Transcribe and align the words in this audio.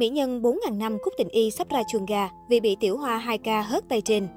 Mỹ 0.00 0.08
nhân 0.08 0.42
4.000 0.42 0.78
năm 0.78 0.98
Cúc 1.02 1.14
Tình 1.18 1.28
Y 1.28 1.50
sắp 1.50 1.68
ra 1.68 1.82
chuồng 1.92 2.06
gà 2.06 2.28
vì 2.48 2.60
bị 2.60 2.76
tiểu 2.80 2.96
hoa 2.96 3.24
2K 3.26 3.62
hớt 3.62 3.88
tay 3.88 4.00
trên. 4.00 4.28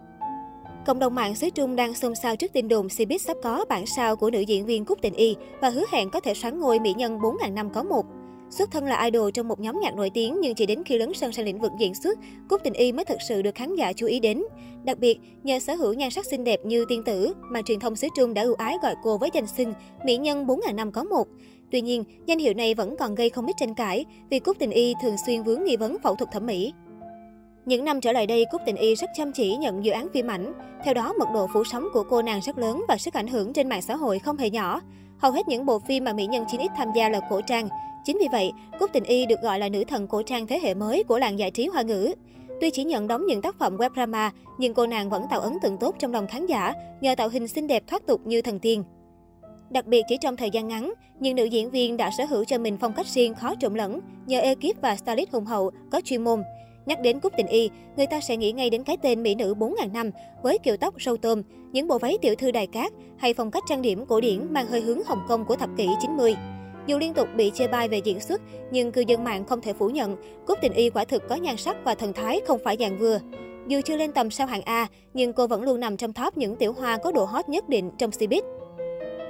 Cộng 0.86 1.00
đồng 1.00 1.16
mạng 1.16 1.36
xứ 1.36 1.50
Trung 1.50 1.76
đang 1.76 1.94
xôn 1.94 2.16
xao 2.16 2.36
trước 2.36 2.54
tin 2.54 2.68
đồn 2.68 2.88
Cbiz 2.88 3.18
sắp 3.18 3.38
có 3.44 3.66
bản 3.70 3.86
sao 3.86 4.16
của 4.16 4.30
nữ 4.30 4.40
diễn 4.40 4.66
viên 4.66 4.86
Cúc 4.86 5.02
Tình 5.02 5.14
Y 5.14 5.36
và 5.62 5.70
hứa 5.70 5.84
hẹn 5.92 6.10
có 6.10 6.20
thể 6.20 6.34
sáng 6.34 6.60
ngôi 6.60 6.80
mỹ 6.80 6.94
nhân 6.98 7.20
4.000 7.20 7.54
năm 7.54 7.70
có 7.70 7.84
một. 7.84 8.06
Xuất 8.50 8.72
thân 8.72 8.86
là 8.86 9.04
idol 9.04 9.30
trong 9.34 9.48
một 9.48 9.60
nhóm 9.60 9.80
nhạc 9.82 9.96
nổi 9.96 10.10
tiếng 10.14 10.42
nhưng 10.42 10.56
chỉ 10.56 10.66
đến 10.66 10.84
khi 10.84 10.98
lớn 10.98 11.14
sân 11.14 11.32
sang 11.32 11.46
lĩnh 11.46 11.60
vực 11.60 11.72
diễn 11.80 11.94
xuất, 11.96 12.20
Cúc 12.50 12.62
Tình 12.64 12.74
Y 12.74 12.92
mới 12.92 13.06
thực 13.06 13.18
sự 13.28 13.42
được 13.42 13.56
khán 13.56 13.76
giả 13.76 13.94
chú 13.94 14.08
ý 14.08 14.20
đến. 14.20 14.44
Đặc 14.84 15.00
biệt, 15.00 15.20
nhờ 15.44 15.60
sở 15.60 15.76
hữu 15.76 15.94
nhan 15.94 16.10
sắc 16.10 16.26
xinh 16.26 16.44
đẹp 16.44 16.66
như 16.66 16.86
tiên 16.86 17.04
tử 17.04 17.34
mà 17.52 17.62
truyền 17.62 17.80
thông 17.80 17.96
xứ 17.96 18.08
Trung 18.18 18.34
đã 18.34 18.42
ưu 18.42 18.54
ái 18.54 18.78
gọi 18.82 18.96
cô 19.04 19.18
với 19.18 19.30
danh 19.34 19.48
xưng 19.48 19.74
mỹ 20.06 20.18
nhân 20.18 20.46
4.000 20.46 20.76
năm 20.76 20.92
có 20.92 21.04
một. 21.04 21.28
Tuy 21.74 21.82
nhiên, 21.82 22.04
danh 22.26 22.40
hiệu 22.40 22.54
này 22.54 22.74
vẫn 22.74 22.96
còn 23.00 23.16
gây 23.16 23.30
không 23.30 23.46
ít 23.46 23.54
tranh 23.58 23.76
cãi 23.76 24.06
vì 24.30 24.40
Cúc 24.40 24.60
Tình 24.60 24.72
Y 24.72 24.94
thường 25.02 25.16
xuyên 25.26 25.44
vướng 25.44 25.64
nghi 25.64 25.78
vấn 25.78 25.98
phẫu 26.04 26.16
thuật 26.16 26.32
thẩm 26.32 26.46
mỹ. 26.46 26.74
Những 27.66 27.86
năm 27.86 28.02
trở 28.02 28.12
lại 28.12 28.28
đây, 28.28 28.46
Cúc 28.52 28.62
Tình 28.66 28.76
Y 28.76 28.96
rất 28.96 29.10
chăm 29.18 29.32
chỉ 29.32 29.56
nhận 29.56 29.86
dự 29.86 29.92
án 29.92 30.08
phim 30.14 30.28
ảnh. 30.28 30.54
Theo 30.84 30.94
đó, 30.94 31.14
mật 31.20 31.28
độ 31.34 31.48
phủ 31.54 31.64
sóng 31.64 31.88
của 31.94 32.04
cô 32.10 32.22
nàng 32.22 32.40
rất 32.42 32.58
lớn 32.58 32.84
và 32.88 32.98
sức 32.98 33.14
ảnh 33.14 33.28
hưởng 33.28 33.54
trên 33.54 33.70
mạng 33.70 33.82
xã 33.82 33.96
hội 33.96 34.20
không 34.20 34.38
hề 34.38 34.50
nhỏ. 34.50 34.82
Hầu 35.18 35.32
hết 35.32 35.48
những 35.48 35.66
bộ 35.66 35.80
phim 35.80 36.04
mà 36.04 36.14
mỹ 36.14 36.26
nhân 36.26 36.44
9X 36.44 36.70
tham 36.78 36.88
gia 36.96 37.10
là 37.10 37.20
cổ 37.30 37.42
trang. 37.42 37.70
Chính 38.06 38.18
vì 38.20 38.28
vậy, 38.32 38.52
Cúc 38.80 38.90
Tình 38.94 39.04
Y 39.04 39.26
được 39.26 39.42
gọi 39.42 39.60
là 39.60 39.70
nữ 39.70 39.84
thần 39.84 40.08
cổ 40.08 40.22
trang 40.22 40.48
thế 40.48 40.60
hệ 40.64 40.74
mới 40.74 41.04
của 41.04 41.20
làng 41.20 41.40
giải 41.40 41.52
trí 41.52 41.68
hoa 41.68 41.82
ngữ. 41.82 42.14
Tuy 42.62 42.70
chỉ 42.70 42.84
nhận 42.84 43.08
đóng 43.08 43.26
những 43.26 43.42
tác 43.42 43.60
phẩm 43.60 43.78
web 43.78 43.90
drama, 43.96 44.32
nhưng 44.58 44.74
cô 44.74 44.88
nàng 44.88 45.10
vẫn 45.10 45.24
tạo 45.30 45.40
ấn 45.40 45.60
tượng 45.62 45.78
tốt 45.78 45.96
trong 46.00 46.14
lòng 46.14 46.28
khán 46.28 46.46
giả 46.46 46.74
nhờ 47.02 47.16
tạo 47.16 47.30
hình 47.30 47.48
xinh 47.48 47.68
đẹp 47.68 47.84
thoát 47.88 48.08
tục 48.08 48.22
như 48.26 48.42
thần 48.42 48.60
tiên. 48.60 48.84
Đặc 49.70 49.86
biệt 49.86 50.02
chỉ 50.08 50.18
trong 50.18 50.36
thời 50.36 50.50
gian 50.50 50.68
ngắn, 50.68 50.94
những 51.20 51.36
nữ 51.36 51.44
diễn 51.44 51.70
viên 51.70 51.98
đã 51.98 52.12
sở 52.18 52.26
hữu 52.26 52.44
cho 52.46 52.58
mình 52.58 52.78
phong 52.82 52.94
cách 52.94 53.08
riêng 53.08 53.36
khó 53.36 53.54
trộn 53.60 53.74
lẫn 53.74 54.00
nhờ 54.26 54.40
ekip 54.40 54.82
và 54.82 54.96
stylist 54.96 55.32
hùng 55.32 55.46
hậu 55.46 55.72
có 55.92 56.02
chuyên 56.06 56.24
môn. 56.24 56.44
Nhắc 56.86 57.02
đến 57.02 57.20
Cúc 57.20 57.34
Tình 57.38 57.48
Y, 57.48 57.70
người 57.98 58.08
ta 58.08 58.20
sẽ 58.22 58.38
nghĩ 58.38 58.52
ngay 58.52 58.70
đến 58.70 58.84
cái 58.84 58.98
tên 59.02 59.24
mỹ 59.24 59.36
nữ 59.36 59.54
4.000 59.60 59.92
năm 59.92 60.12
với 60.42 60.58
kiểu 60.64 60.78
tóc 60.78 60.94
râu 61.02 61.18
tôm, 61.18 61.42
những 61.72 61.88
bộ 61.88 61.98
váy 61.98 62.18
tiểu 62.22 62.36
thư 62.36 62.52
đài 62.52 62.68
cát 62.68 62.94
hay 63.18 63.34
phong 63.34 63.52
cách 63.52 63.64
trang 63.70 63.82
điểm 63.82 64.06
cổ 64.06 64.22
điển 64.22 64.54
mang 64.54 64.68
hơi 64.68 64.82
hướng 64.82 65.04
Hồng 65.04 65.22
Kông 65.28 65.46
của 65.46 65.56
thập 65.56 65.70
kỷ 65.78 65.88
90. 66.02 66.36
Dù 66.88 66.98
liên 66.98 67.14
tục 67.14 67.28
bị 67.36 67.52
chê 67.54 67.68
bai 67.68 67.90
về 67.90 67.98
diễn 67.98 68.20
xuất, 68.20 68.42
nhưng 68.72 68.92
cư 68.92 69.02
dân 69.08 69.24
mạng 69.24 69.46
không 69.46 69.62
thể 69.62 69.74
phủ 69.74 69.90
nhận, 69.90 70.16
Cúc 70.48 70.58
Tình 70.62 70.74
Y 70.74 70.90
quả 70.90 71.06
thực 71.06 71.30
có 71.30 71.36
nhan 71.36 71.58
sắc 71.58 71.78
và 71.84 71.96
thần 71.96 72.14
thái 72.14 72.42
không 72.48 72.60
phải 72.64 72.78
dạng 72.80 72.98
vừa. 73.00 73.20
Dù 73.68 73.82
chưa 73.86 73.98
lên 73.98 74.12
tầm 74.12 74.30
sao 74.30 74.48
hạng 74.48 74.62
A, 74.62 74.88
nhưng 75.14 75.34
cô 75.34 75.48
vẫn 75.48 75.62
luôn 75.62 75.80
nằm 75.80 75.98
trong 75.98 76.14
top 76.14 76.38
những 76.38 76.56
tiểu 76.56 76.74
hoa 76.74 76.98
có 76.98 77.12
độ 77.12 77.26
hot 77.26 77.50
nhất 77.50 77.70
định 77.70 77.92
trong 77.98 78.10
Cbiz. 78.10 78.42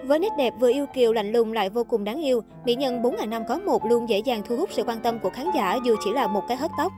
Với 0.07 0.19
nét 0.19 0.29
đẹp 0.37 0.53
vừa 0.59 0.71
yêu 0.71 0.85
kiều 0.93 1.13
lạnh 1.13 1.31
lùng 1.31 1.53
lại 1.53 1.69
vô 1.69 1.83
cùng 1.83 2.03
đáng 2.03 2.21
yêu, 2.23 2.41
mỹ 2.65 2.75
nhân 2.75 3.01
4.000 3.01 3.29
năm 3.29 3.43
có 3.47 3.59
một 3.59 3.85
luôn 3.85 4.09
dễ 4.09 4.19
dàng 4.19 4.41
thu 4.45 4.57
hút 4.57 4.69
sự 4.71 4.83
quan 4.83 4.99
tâm 4.99 5.19
của 5.19 5.29
khán 5.29 5.47
giả 5.55 5.79
dù 5.85 5.95
chỉ 6.03 6.11
là 6.11 6.27
một 6.27 6.43
cái 6.47 6.57
hớt 6.57 6.71
tóc. 6.77 6.91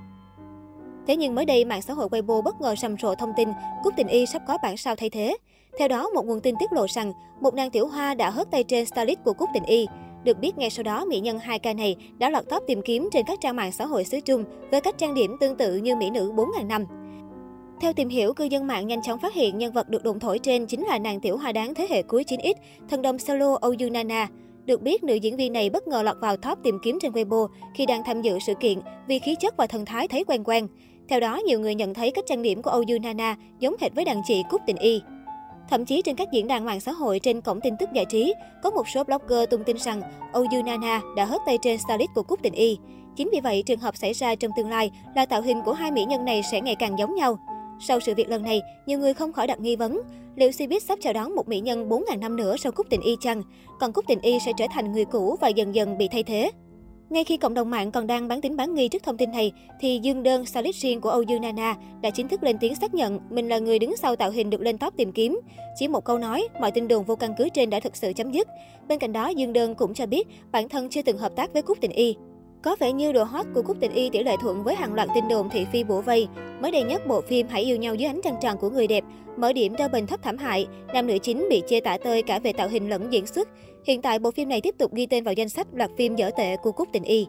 Thế 1.08 1.16
nhưng 1.16 1.36
mới 1.36 1.46
đây, 1.46 1.66
mạng 1.66 1.82
xã 1.82 1.94
hội 1.94 2.08
Weibo 2.08 2.42
bất 2.42 2.62
ngờ 2.62 2.76
sầm 2.76 2.98
rộ 2.98 3.16
thông 3.16 3.34
tin 3.38 3.50
Cúc 3.84 3.94
Tình 3.98 4.08
Y 4.08 4.26
sắp 4.26 4.42
có 4.48 4.58
bản 4.64 4.78
sao 4.78 4.96
thay 4.96 5.10
thế. 5.10 5.38
Theo 5.80 5.88
đó, 5.88 6.10
một 6.10 6.26
nguồn 6.26 6.40
tin 6.40 6.56
tiết 6.60 6.74
lộ 6.74 6.86
rằng 6.88 7.14
một 7.42 7.54
nàng 7.54 7.70
tiểu 7.70 7.88
hoa 7.88 8.14
đã 8.14 8.30
hớt 8.30 8.52
tay 8.52 8.64
trên 8.64 8.86
stylist 8.86 9.20
của 9.24 9.34
Cúc 9.34 9.50
Tình 9.54 9.64
Y. 9.64 9.88
Được 10.24 10.40
biết 10.40 10.58
ngay 10.58 10.70
sau 10.70 10.84
đó, 10.84 11.06
mỹ 11.06 11.20
nhân 11.20 11.38
2K 11.38 11.76
này 11.76 11.96
đã 12.18 12.30
lọt 12.30 12.50
top 12.50 12.64
tìm 12.68 12.82
kiếm 12.82 13.10
trên 13.12 13.26
các 13.26 13.40
trang 13.42 13.56
mạng 13.56 13.72
xã 13.72 13.86
hội 13.86 14.04
xứ 14.04 14.20
Trung 14.20 14.44
với 14.72 14.82
cách 14.82 14.98
trang 14.98 15.14
điểm 15.14 15.38
tương 15.40 15.58
tự 15.58 15.76
như 15.76 15.96
mỹ 15.96 16.10
nữ 16.10 16.32
4.000 16.36 16.68
năm. 16.68 16.86
Theo 17.82 17.94
tìm 17.94 18.10
hiểu, 18.10 18.34
cư 18.34 18.44
dân 18.44 18.68
mạng 18.68 18.88
nhanh 18.88 19.02
chóng 19.02 19.20
phát 19.20 19.34
hiện 19.34 19.58
nhân 19.58 19.74
vật 19.74 19.90
được 19.90 20.04
đồn 20.04 20.20
thổi 20.20 20.40
trên 20.40 20.66
chính 20.66 20.86
là 20.86 21.00
nàng 21.00 21.20
tiểu 21.20 21.38
hoa 21.38 21.52
đáng 21.52 21.74
thế 21.74 21.88
hệ 21.90 22.02
cuối 22.02 22.24
9X, 22.28 22.54
thần 22.90 23.02
đồng 23.02 23.20
solo 23.20 23.58
Oyu 23.62 23.90
Nana. 23.92 24.28
Được 24.66 24.82
biết, 24.82 25.04
nữ 25.04 25.16
diễn 25.16 25.38
viên 25.38 25.54
này 25.54 25.70
bất 25.70 25.88
ngờ 25.88 26.04
lọt 26.04 26.18
vào 26.22 26.38
top 26.38 26.58
tìm 26.64 26.80
kiếm 26.84 26.98
trên 27.02 27.12
Weibo 27.12 27.48
khi 27.74 27.86
đang 27.86 28.04
tham 28.04 28.22
dự 28.22 28.40
sự 28.40 28.54
kiện 28.60 28.80
vì 29.08 29.20
khí 29.20 29.36
chất 29.36 29.58
và 29.58 29.68
thần 29.68 29.86
thái 29.86 30.08
thấy 30.08 30.24
quen 30.24 30.44
quen. 30.44 30.68
Theo 31.10 31.20
đó, 31.20 31.38
nhiều 31.46 31.60
người 31.60 31.76
nhận 31.76 31.94
thấy 31.94 32.12
cách 32.12 32.26
trang 32.28 32.42
điểm 32.42 32.62
của 32.62 32.72
Oyu 32.72 33.00
Nana 33.04 33.36
giống 33.60 33.76
hệt 33.82 33.96
với 33.96 34.06
đàn 34.06 34.22
chị 34.26 34.44
Cúc 34.50 34.62
Tình 34.68 34.78
Y. 34.78 35.02
Thậm 35.70 35.86
chí 35.86 36.02
trên 36.02 36.16
các 36.16 36.28
diễn 36.32 36.48
đàn 36.48 36.66
mạng 36.66 36.80
xã 36.80 36.92
hội 36.92 37.20
trên 37.20 37.42
cổng 37.42 37.62
tin 37.62 37.74
tức 37.80 37.90
giải 37.94 38.06
trí, 38.06 38.34
có 38.64 38.72
một 38.72 38.88
số 38.88 39.04
blogger 39.04 39.50
tung 39.50 39.64
tin 39.64 39.78
rằng 39.78 40.02
Oyu 40.34 40.64
Nana 40.66 41.02
đã 41.16 41.26
hớt 41.26 41.42
tay 41.46 41.58
trên 41.62 41.78
stylist 41.78 42.10
của 42.16 42.24
Cúc 42.24 42.40
Tình 42.44 42.54
Y. 42.54 42.78
Chính 43.16 43.30
vì 43.34 43.40
vậy, 43.40 43.64
trường 43.66 43.80
hợp 43.80 43.98
xảy 43.98 44.14
ra 44.14 44.36
trong 44.36 44.52
tương 44.58 44.70
lai 44.70 44.92
là 45.16 45.26
tạo 45.26 45.42
hình 45.42 45.62
của 45.66 45.74
hai 45.74 45.92
mỹ 45.92 46.06
nhân 46.06 46.26
này 46.26 46.42
sẽ 46.52 46.62
ngày 46.62 46.76
càng 46.76 47.00
giống 47.00 47.16
nhau. 47.16 47.40
Sau 47.80 48.00
sự 48.00 48.14
việc 48.16 48.30
lần 48.30 48.44
này, 48.44 48.62
nhiều 48.86 49.00
người 49.00 49.14
không 49.14 49.34
khỏi 49.34 49.48
đặt 49.48 49.60
nghi 49.60 49.76
vấn, 49.76 50.02
liệu 50.36 50.50
Cbiz 50.50 50.80
sắp 50.80 51.00
chào 51.02 51.14
đón 51.14 51.36
một 51.36 51.48
mỹ 51.48 51.60
nhân 51.60 51.90
4.000 51.90 52.20
năm 52.20 52.36
nữa 52.36 52.58
sau 52.58 52.72
Cúc 52.72 52.88
Tình 52.90 53.02
Y 53.02 53.16
chăng? 53.22 53.44
Còn 53.80 53.94
Cúc 53.94 54.06
Tình 54.08 54.20
Y 54.22 54.40
sẽ 54.40 54.52
trở 54.58 54.66
thành 54.74 54.92
người 54.92 55.06
cũ 55.06 55.36
và 55.42 55.48
dần 55.48 55.76
dần 55.76 55.98
bị 55.98 56.08
thay 56.12 56.24
thế. 56.24 56.52
Ngay 57.10 57.24
khi 57.24 57.38
cộng 57.38 57.54
đồng 57.54 57.70
mạng 57.70 57.92
còn 57.92 58.08
đang 58.08 58.28
bán 58.28 58.42
tính 58.42 58.56
bán 58.56 58.74
nghi 58.74 58.88
trước 58.88 59.04
thông 59.04 59.18
tin 59.18 59.32
này, 59.32 59.52
thì 59.80 60.00
Dương 60.04 60.24
Đơn, 60.24 60.46
solid 60.46 60.76
riêng 60.76 61.02
của 61.02 61.10
Âu 61.10 61.22
Dương 61.22 61.42
Nana, 61.42 61.76
đã 62.02 62.10
chính 62.10 62.28
thức 62.28 62.44
lên 62.44 62.58
tiếng 62.60 62.76
xác 62.76 62.94
nhận 62.94 63.20
mình 63.30 63.50
là 63.50 63.60
người 63.60 63.80
đứng 63.80 63.98
sau 63.98 64.16
tạo 64.16 64.32
hình 64.32 64.50
được 64.50 64.62
lên 64.62 64.78
top 64.78 64.98
tìm 64.98 65.12
kiếm. 65.12 65.40
Chỉ 65.76 65.88
một 65.88 66.06
câu 66.06 66.18
nói, 66.18 66.48
mọi 66.62 66.72
tin 66.72 66.88
đồn 66.88 67.04
vô 67.04 67.16
căn 67.16 67.34
cứ 67.38 67.50
trên 67.50 67.70
đã 67.70 67.80
thực 67.80 67.96
sự 67.96 68.14
chấm 68.14 68.32
dứt. 68.32 68.48
Bên 68.88 69.00
cạnh 69.00 69.14
đó, 69.14 69.28
Dương 69.28 69.54
Đơn 69.54 69.76
cũng 69.76 69.94
cho 69.94 70.06
biết 70.06 70.28
bản 70.52 70.70
thân 70.70 70.90
chưa 70.90 71.02
từng 71.02 71.18
hợp 71.18 71.36
tác 71.36 71.54
với 71.54 71.62
Cúc 71.62 71.78
Tình 71.82 71.92
Y. 71.92 72.16
Có 72.66 72.76
vẻ 72.80 72.92
như 72.92 73.12
độ 73.12 73.24
hot 73.24 73.46
của 73.54 73.62
Cúc 73.62 73.78
Tình 73.80 73.92
Y 73.92 74.10
tỷ 74.10 74.24
lệ 74.24 74.36
thuận 74.42 74.64
với 74.64 74.76
hàng 74.76 74.94
loạt 74.94 75.10
tin 75.16 75.28
đồn 75.28 75.50
thị 75.50 75.66
phi 75.72 75.84
bổ 75.84 76.02
vây. 76.02 76.28
Mới 76.62 76.72
đây 76.72 76.84
nhất, 76.84 77.08
bộ 77.08 77.22
phim 77.22 77.48
Hãy 77.50 77.64
yêu 77.64 77.78
nhau 77.78 77.96
dưới 77.96 78.08
ánh 78.08 78.20
trăng 78.24 78.36
tròn 78.42 78.58
của 78.58 78.70
người 78.70 78.88
đẹp 78.88 79.04
mở 79.38 79.54
điểm 79.54 79.76
cho 79.78 79.88
bình 79.88 80.08
thấp 80.08 80.20
thảm 80.24 80.38
hại. 80.38 80.68
Nam 80.94 81.08
nữ 81.08 81.18
chính 81.18 81.48
bị 81.50 81.64
chê 81.68 81.80
tả 81.80 81.98
tơi 81.98 82.24
cả 82.24 82.40
về 82.40 82.54
tạo 82.54 82.68
hình 82.68 82.90
lẫn 82.90 83.14
diễn 83.14 83.26
xuất. 83.26 83.50
Hiện 83.86 84.02
tại, 84.02 84.20
bộ 84.20 84.32
phim 84.32 84.50
này 84.50 84.62
tiếp 84.62 84.76
tục 84.78 84.94
ghi 84.94 85.06
tên 85.06 85.24
vào 85.24 85.34
danh 85.34 85.50
sách 85.50 85.68
loạt 85.74 85.92
phim 85.98 86.16
dở 86.16 86.30
tệ 86.38 86.58
của 86.58 86.72
Cúc 86.72 86.88
Tình 86.94 87.04
Y. 87.04 87.28